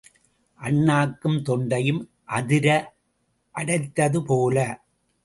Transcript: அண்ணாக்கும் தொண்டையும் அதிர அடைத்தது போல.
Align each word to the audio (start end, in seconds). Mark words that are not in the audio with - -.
அண்ணாக்கும் 0.59 1.37
தொண்டையும் 1.41 2.01
அதிர 2.29 2.67
அடைத்தது 3.55 4.21
போல. 4.25 4.57